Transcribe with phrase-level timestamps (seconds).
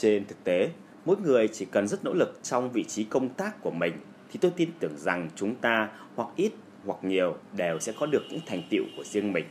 [0.00, 0.70] Trên thực tế,
[1.04, 3.92] mỗi người chỉ cần rất nỗ lực trong vị trí công tác của mình
[4.32, 6.52] thì tôi tin tưởng rằng chúng ta hoặc ít
[6.86, 9.44] hoặc nhiều đều sẽ có được những thành tựu của riêng mình.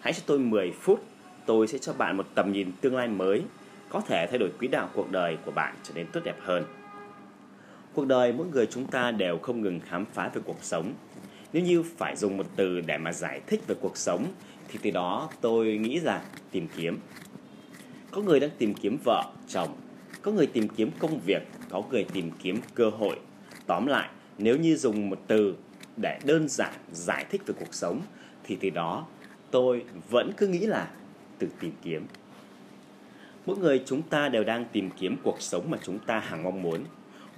[0.00, 1.04] Hãy cho tôi 10 phút,
[1.46, 3.42] tôi sẽ cho bạn một tầm nhìn tương lai mới,
[3.88, 6.64] có thể thay đổi quỹ đạo cuộc đời của bạn trở nên tốt đẹp hơn.
[7.94, 10.92] Cuộc đời mỗi người chúng ta đều không ngừng khám phá về cuộc sống.
[11.52, 14.26] Nếu như phải dùng một từ để mà giải thích về cuộc sống
[14.68, 16.20] thì từ đó tôi nghĩ rằng
[16.50, 16.98] tìm kiếm.
[18.12, 19.68] Có người đang tìm kiếm vợ, chồng,
[20.22, 23.16] có người tìm kiếm công việc, có người tìm kiếm cơ hội.
[23.66, 24.08] Tóm lại,
[24.38, 25.54] nếu như dùng một từ
[25.96, 28.00] để đơn giản giải thích về cuộc sống
[28.44, 29.06] thì từ đó
[29.50, 30.90] tôi vẫn cứ nghĩ là
[31.38, 32.06] từ tìm kiếm.
[33.46, 36.62] Mỗi người chúng ta đều đang tìm kiếm cuộc sống mà chúng ta hằng mong
[36.62, 36.84] muốn.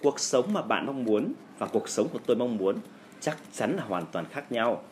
[0.02, 2.76] Cuộc sống mà bạn mong muốn và cuộc sống của tôi mong muốn
[3.20, 4.82] chắc chắn là hoàn toàn khác nhau.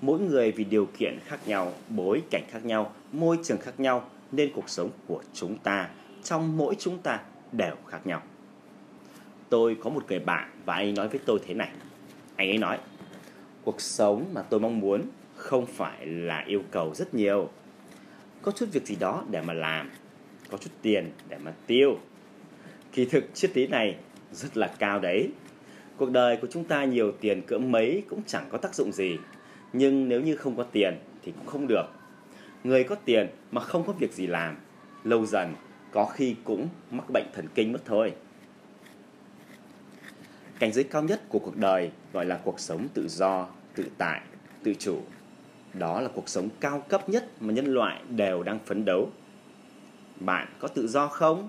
[0.00, 4.08] Mỗi người vì điều kiện khác nhau, bối cảnh khác nhau, môi trường khác nhau
[4.32, 5.88] nên cuộc sống của chúng ta
[6.22, 7.20] trong mỗi chúng ta
[7.52, 8.22] đều khác nhau.
[9.48, 11.70] Tôi có một người bạn và anh ấy nói với tôi thế này.
[12.36, 12.78] Anh ấy nói,
[13.64, 15.02] cuộc sống mà tôi mong muốn
[15.36, 17.48] không phải là yêu cầu rất nhiều.
[18.42, 19.90] Có chút việc gì đó để mà làm,
[20.50, 21.98] có chút tiền để mà tiêu.
[22.92, 23.96] Kỳ thực triết lý này
[24.32, 25.28] rất là cao đấy.
[25.96, 29.18] Cuộc đời của chúng ta nhiều tiền cỡ mấy cũng chẳng có tác dụng gì.
[29.72, 31.84] Nhưng nếu như không có tiền thì cũng không được.
[32.64, 34.56] Người có tiền mà không có việc gì làm,
[35.04, 35.54] lâu dần
[35.90, 38.14] có khi cũng mắc bệnh thần kinh mất thôi.
[40.58, 44.20] Cảnh giới cao nhất của cuộc đời gọi là cuộc sống tự do, tự tại,
[44.62, 45.00] tự chủ.
[45.74, 49.10] Đó là cuộc sống cao cấp nhất mà nhân loại đều đang phấn đấu.
[50.20, 51.48] Bạn có tự do không?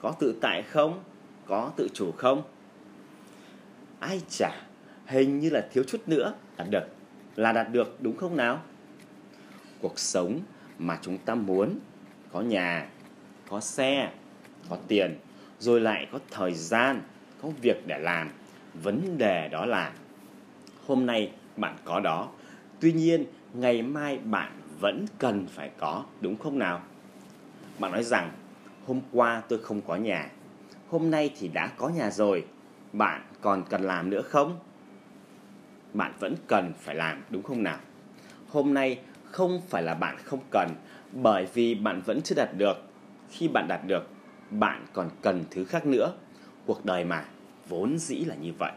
[0.00, 1.02] Có tự tại không?
[1.46, 2.42] Có tự chủ không?
[4.00, 4.50] Ai chả,
[5.06, 6.84] hình như là thiếu chút nữa đạt được.
[7.36, 8.62] Là đạt được đúng không nào?
[9.80, 10.40] Cuộc sống
[10.78, 11.78] mà chúng ta muốn
[12.32, 12.88] có nhà,
[13.48, 14.12] có xe,
[14.68, 15.18] có tiền,
[15.58, 17.02] rồi lại có thời gian,
[17.42, 18.30] có việc để làm.
[18.82, 19.92] Vấn đề đó là
[20.86, 22.28] hôm nay bạn có đó,
[22.80, 26.80] tuy nhiên ngày mai bạn vẫn cần phải có, đúng không nào?
[27.78, 28.32] Bạn nói rằng
[28.86, 30.30] hôm qua tôi không có nhà,
[30.88, 32.44] hôm nay thì đã có nhà rồi,
[32.92, 34.58] bạn còn cần làm nữa không?
[35.94, 37.78] Bạn vẫn cần phải làm, đúng không nào?
[38.48, 38.98] Hôm nay
[39.30, 40.68] không phải là bạn không cần,
[41.12, 42.76] bởi vì bạn vẫn chưa đạt được.
[43.30, 44.08] Khi bạn đạt được,
[44.50, 46.12] bạn còn cần thứ khác nữa.
[46.66, 47.24] Cuộc đời mà,
[47.68, 48.72] vốn dĩ là như vậy.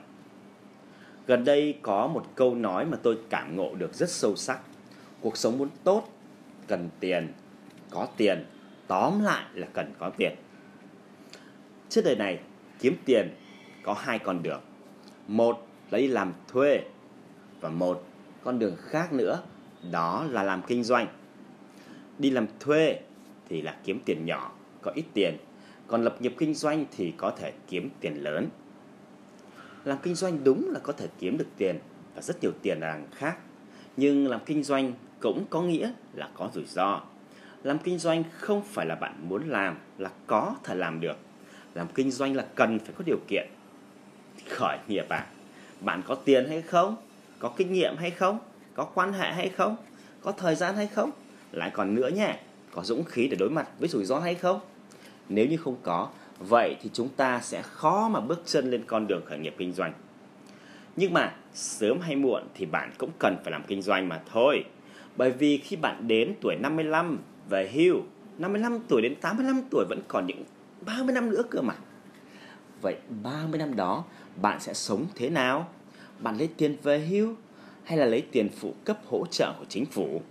[1.28, 4.60] Gần đây có một câu nói mà tôi cảm ngộ được rất sâu sắc.
[5.22, 6.08] Cuộc sống muốn tốt,
[6.68, 7.34] cần tiền,
[7.90, 8.46] có tiền,
[8.88, 10.36] tóm lại là cần có tiền.
[11.90, 12.40] Trên đời này,
[12.80, 13.30] kiếm tiền
[13.84, 14.62] có hai con đường.
[15.28, 16.82] Một là đi làm thuê
[17.62, 18.06] và một
[18.44, 19.44] con đường khác nữa
[19.92, 21.08] đó là làm kinh doanh.
[22.20, 23.00] Đi làm thuê
[23.50, 24.52] thì là kiếm tiền nhỏ,
[24.82, 25.38] có ít tiền,
[25.88, 28.50] còn lập nghiệp kinh doanh thì có thể kiếm tiền lớn.
[29.86, 31.80] Làm kinh doanh đúng là có thể kiếm được tiền
[32.16, 33.38] và rất nhiều tiền là đằng khác.
[33.98, 37.02] Nhưng làm kinh doanh cũng có nghĩa là có rủi ro.
[37.64, 41.18] Làm kinh doanh không phải là bạn muốn làm là có thể làm được.
[41.74, 43.48] Làm kinh doanh là cần phải có điều kiện.
[44.50, 45.28] Khởi nghiệp à?
[45.82, 46.96] Bạn có tiền hay không?
[47.40, 48.40] Có kinh nghiệm hay không?
[48.74, 49.76] Có quan hệ hay không?
[50.22, 51.12] Có thời gian hay không?
[51.52, 52.38] Lại còn nữa nhé,
[52.72, 54.60] có dũng khí để đối mặt với rủi ro hay không?
[55.30, 59.08] Nếu như không có, vậy thì chúng ta sẽ khó mà bước chân lên con
[59.08, 59.94] đường khởi nghiệp kinh doanh.
[60.96, 64.64] Nhưng mà sớm hay muộn thì bạn cũng cần phải làm kinh doanh mà thôi.
[65.18, 67.20] Bởi vì khi bạn đến tuổi 55
[67.50, 68.02] về hưu,
[68.38, 70.44] 55 tuổi đến 85 tuổi vẫn còn những
[70.86, 71.76] 30 năm nữa cơ mà.
[72.82, 74.04] Vậy 30 năm đó
[74.42, 75.70] bạn sẽ sống thế nào?
[76.20, 77.36] Bạn lấy tiền về hưu
[77.84, 80.22] hay là lấy tiền phụ cấp hỗ trợ của chính phủ?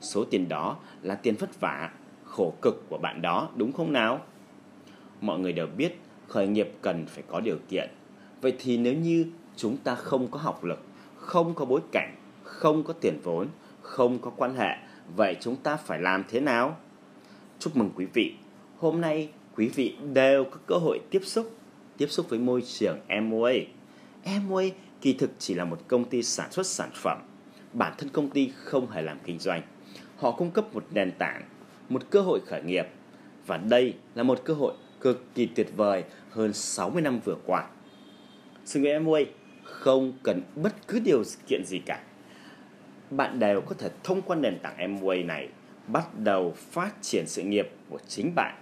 [0.00, 1.90] Số tiền đó là tiền vất vả,
[2.24, 4.20] khổ cực của bạn đó đúng không nào?
[5.20, 5.98] Mọi người đều biết
[6.28, 7.90] khởi nghiệp cần phải có điều kiện.
[8.40, 9.26] Vậy thì nếu như
[9.56, 10.78] chúng ta không có học lực,
[11.16, 13.48] không có bối cảnh, không có tiền vốn,
[13.80, 14.76] không có quan hệ,
[15.16, 16.76] vậy chúng ta phải làm thế nào?
[17.58, 18.34] Chúc mừng quý vị.
[18.78, 21.52] Hôm nay quý vị đều có cơ hội tiếp xúc
[21.96, 23.52] tiếp xúc với môi trường MOA.
[24.46, 24.64] MOA
[25.02, 27.18] kỳ thực chỉ là một công ty sản xuất sản phẩm.
[27.72, 29.62] Bản thân công ty không hề làm kinh doanh.
[30.16, 31.42] Họ cung cấp một nền tảng,
[31.88, 32.86] một cơ hội khởi nghiệp.
[33.46, 37.66] Và đây là một cơ hội cực kỳ tuyệt vời hơn 60 năm vừa qua.
[38.64, 39.24] Sự nghiệp Amway
[39.62, 42.02] không cần bất cứ điều kiện gì cả.
[43.10, 45.48] Bạn đều có thể thông qua nền tảng Amway này
[45.86, 48.54] bắt đầu phát triển sự nghiệp của chính bạn.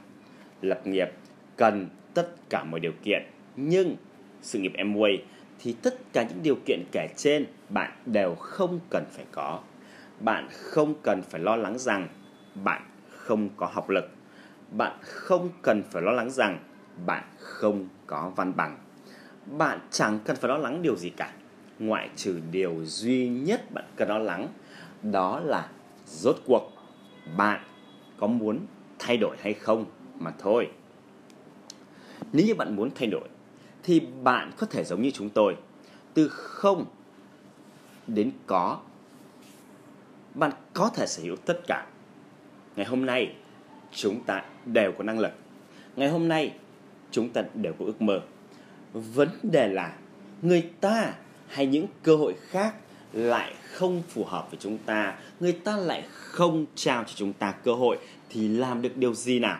[0.62, 1.08] Lập nghiệp
[1.56, 3.22] cần tất cả mọi điều kiện,
[3.56, 3.96] nhưng
[4.42, 5.16] sự nghiệp Amway
[5.62, 9.60] thì tất cả những điều kiện kể trên bạn đều không cần phải có.
[10.20, 12.08] Bạn không cần phải lo lắng rằng
[12.64, 14.04] bạn không có học lực.
[14.70, 16.58] bạn không cần phải lo lắng rằng
[17.06, 18.78] bạn không có văn bằng.
[19.58, 21.32] Bạn chẳng cần phải lo lắng điều gì cả,
[21.78, 24.48] ngoại trừ điều duy nhất bạn cần lo lắng,
[25.02, 25.68] đó là
[26.06, 26.72] rốt cuộc
[27.36, 27.60] bạn
[28.18, 28.58] có muốn
[28.98, 29.84] thay đổi hay không
[30.18, 30.70] mà thôi.
[32.32, 33.28] Nếu như bạn muốn thay đổi
[33.82, 35.56] thì bạn có thể giống như chúng tôi,
[36.14, 36.84] từ không
[38.06, 38.78] đến có.
[40.34, 41.86] Bạn có thể sở hữu tất cả.
[42.76, 43.34] Ngày hôm nay
[43.92, 45.32] chúng ta đều có năng lực.
[45.96, 46.54] Ngày hôm nay
[47.10, 48.20] chúng ta đều có ước mơ.
[48.92, 49.96] Vấn đề là
[50.42, 51.14] người ta
[51.48, 52.74] hay những cơ hội khác
[53.12, 57.52] lại không phù hợp với chúng ta, người ta lại không trao cho chúng ta
[57.52, 57.98] cơ hội
[58.28, 59.58] thì làm được điều gì nào?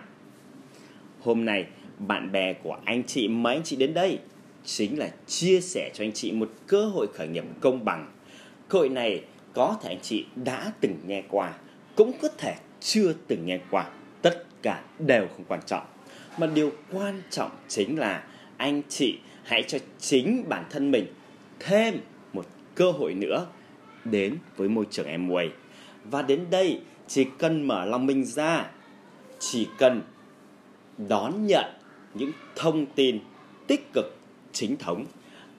[1.21, 1.67] Hôm nay
[2.09, 4.19] bạn bè của anh chị mấy anh chị đến đây
[4.65, 8.13] chính là chia sẻ cho anh chị một cơ hội khởi nghiệp công bằng.
[8.69, 9.25] Cơ hội này
[9.55, 11.53] có thể anh chị đã từng nghe qua,
[11.97, 13.91] cũng có thể chưa từng nghe qua.
[14.23, 15.85] Tất cả đều không quan trọng.
[16.39, 18.25] Mà điều quan trọng chính là
[18.57, 21.07] anh chị hãy cho chính bản thân mình
[21.61, 21.95] thêm
[22.33, 23.47] một cơ hội nữa
[24.05, 25.51] đến với môi trường em quay
[26.05, 28.71] Và đến đây chỉ cần mở lòng mình ra,
[29.39, 30.03] chỉ cần
[30.99, 31.65] đón nhận
[32.15, 33.19] những thông tin
[33.67, 34.17] tích cực
[34.53, 35.07] chính thống.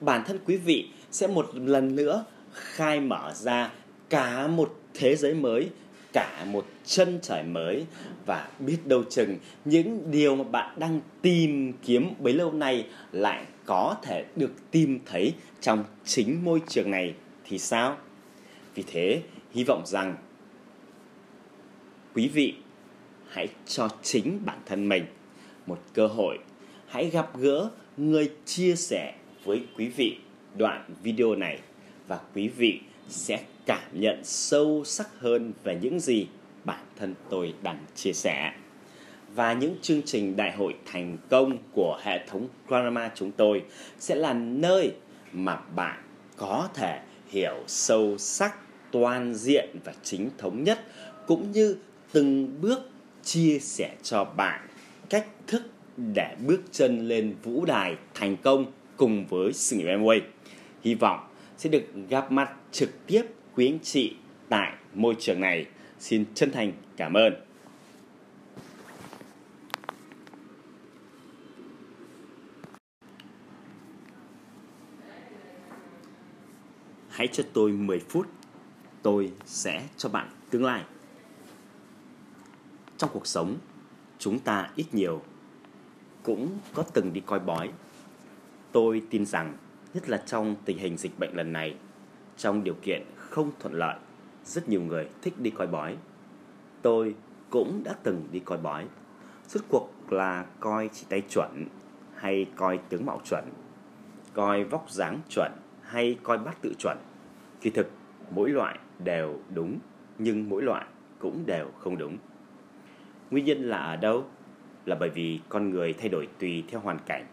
[0.01, 3.71] Bản thân quý vị sẽ một lần nữa khai mở ra
[4.09, 5.69] cả một thế giới mới,
[6.13, 7.86] cả một chân trời mới
[8.25, 13.45] và biết đâu chừng những điều mà bạn đang tìm kiếm bấy lâu nay lại
[13.65, 17.13] có thể được tìm thấy trong chính môi trường này
[17.45, 17.98] thì sao?
[18.75, 19.21] Vì thế,
[19.51, 20.15] hy vọng rằng
[22.15, 22.53] quý vị
[23.30, 25.06] hãy cho chính bản thân mình
[25.66, 26.38] một cơ hội
[26.88, 29.13] hãy gặp gỡ người chia sẻ
[29.44, 30.18] với quý vị
[30.58, 31.60] đoạn video này
[32.08, 32.80] và quý vị
[33.10, 36.28] sẽ cảm nhận sâu sắc hơn về những gì
[36.66, 38.54] bản thân tôi đang chia sẻ.
[39.36, 43.63] Và những chương trình đại hội thành công của hệ thống Granama chúng tôi
[44.00, 44.92] sẽ là nơi
[45.31, 46.04] mà bạn
[46.38, 48.56] có thể hiểu sâu sắc,
[48.92, 50.80] toàn diện và chính thống nhất
[51.28, 51.78] cũng như
[52.12, 52.90] từng bước
[53.24, 54.68] chia sẻ cho bạn
[55.12, 55.62] cách thức
[55.98, 60.22] để bước chân lên vũ đài thành công cùng với sự nghiệp Amway.
[60.81, 61.28] Hy vọng
[61.58, 63.24] sẽ được gặp mặt trực tiếp
[63.56, 64.16] quý anh chị
[64.50, 65.66] tại môi trường này.
[66.00, 67.34] Xin chân thành cảm ơn.
[77.10, 78.28] Hãy cho tôi 10 phút,
[79.02, 80.84] tôi sẽ cho bạn tương lai.
[82.98, 83.58] Trong cuộc sống,
[84.22, 85.22] chúng ta ít nhiều
[86.24, 87.72] cũng có từng đi coi bói.
[88.72, 89.54] Tôi tin rằng,
[89.94, 91.76] nhất là trong tình hình dịch bệnh lần này,
[92.38, 93.96] trong điều kiện không thuận lợi,
[94.46, 95.98] rất nhiều người thích đi coi bói.
[96.82, 97.16] Tôi
[97.50, 98.88] cũng đã từng đi coi bói.
[99.48, 101.68] Suốt cuộc là coi chỉ tay chuẩn
[102.16, 103.44] hay coi tướng mạo chuẩn,
[104.34, 105.52] coi vóc dáng chuẩn
[105.82, 106.98] hay coi bát tự chuẩn.
[107.62, 107.90] Kỳ thực,
[108.32, 109.80] mỗi loại đều đúng,
[110.18, 110.86] nhưng mỗi loại
[111.20, 112.18] cũng đều không đúng.
[113.31, 114.25] Nguyên nhân là ở đâu?
[114.86, 117.25] là bởi vì con người thay đổi tùy theo hoàn cảnh.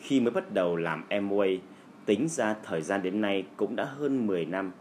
[0.00, 1.58] Khi mới bắt đầu làm Amway,
[2.06, 4.72] tính ra thời gian đến nay cũng đã hơn 10 năm.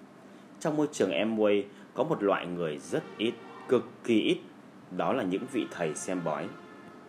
[0.59, 1.63] Trong môi trường Amway
[1.93, 3.33] có một loại người rất ít,
[3.67, 4.37] cực kỳ ít,
[4.97, 6.47] đó là những vị thầy xem bói.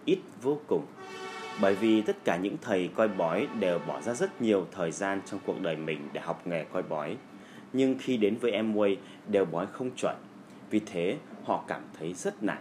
[0.05, 0.87] Ít vô cùng.
[1.61, 5.21] Bởi vì tất cả những thầy coi bói đều bỏ ra rất nhiều thời gian
[5.27, 7.17] trong cuộc đời mình để học nghề coi bói.
[7.73, 8.97] Nhưng khi đến với Amway
[9.29, 10.17] đều bói không chuẩn.
[10.71, 12.59] Vì thế họ cảm thấy rất nản,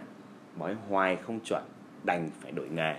[0.56, 1.62] bói hoài không chuẩn
[2.04, 2.96] đành phải đổi nghề.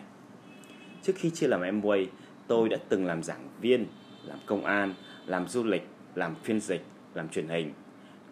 [1.01, 2.05] Trước khi chưa làm Amway,
[2.47, 3.85] tôi đã từng làm giảng viên,
[4.23, 4.93] làm công an,
[5.25, 6.81] làm du lịch, làm phiên dịch,
[7.13, 7.73] làm truyền hình.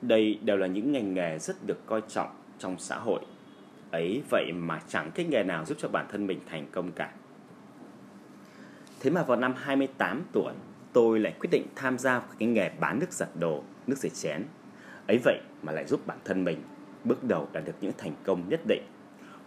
[0.02, 3.20] Đây đều là những ngành nghề rất được coi trọng trong xã hội.
[3.92, 7.12] Ấy vậy mà chẳng cái nghề nào giúp cho bản thân mình thành công cả.
[9.00, 10.54] Thế mà vào năm 28 tuổi,
[10.94, 14.10] tôi lại quyết định tham gia vào cái nghề bán nước giặt đồ, nước rửa
[14.10, 14.44] chén.
[15.08, 16.62] Ấy vậy mà lại giúp bản thân mình
[17.04, 18.84] bước đầu đạt được những thành công nhất định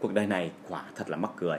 [0.00, 1.59] cuộc đời này quả thật là mắc cười.